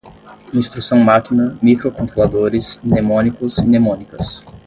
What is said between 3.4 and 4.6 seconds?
mnemônicas